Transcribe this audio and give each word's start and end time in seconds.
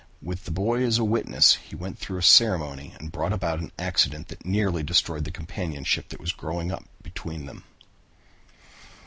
With 0.19 0.45
the 0.45 0.51
boy 0.51 0.81
as 0.83 0.97
a 0.97 1.03
witness, 1.03 1.53
he 1.57 1.75
went 1.75 1.99
through 1.99 2.17
a 2.17 2.23
ceremony 2.23 2.95
and 2.99 3.11
brought 3.11 3.33
about 3.33 3.59
an 3.59 3.71
accident 3.77 4.29
that 4.29 4.43
nearly 4.43 4.81
destroyed 4.81 5.25
the 5.25 5.29
companionship 5.31 6.09
that 6.09 6.19
was 6.19 6.31
growing 6.31 6.71
up 6.71 6.85
between 7.03 7.45
them. 7.45 7.63